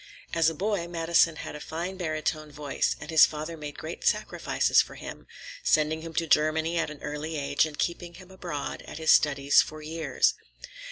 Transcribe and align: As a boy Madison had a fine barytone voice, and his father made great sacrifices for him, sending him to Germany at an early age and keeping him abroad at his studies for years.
As 0.33 0.49
a 0.49 0.55
boy 0.55 0.87
Madison 0.87 1.35
had 1.35 1.55
a 1.55 1.59
fine 1.59 1.95
barytone 1.95 2.51
voice, 2.51 2.95
and 2.99 3.11
his 3.11 3.27
father 3.27 3.55
made 3.55 3.77
great 3.77 4.03
sacrifices 4.03 4.81
for 4.81 4.95
him, 4.95 5.27
sending 5.61 6.01
him 6.01 6.15
to 6.15 6.25
Germany 6.25 6.79
at 6.79 6.89
an 6.89 7.03
early 7.03 7.37
age 7.37 7.67
and 7.67 7.77
keeping 7.77 8.15
him 8.15 8.31
abroad 8.31 8.81
at 8.87 8.97
his 8.97 9.11
studies 9.11 9.61
for 9.61 9.83
years. 9.83 10.33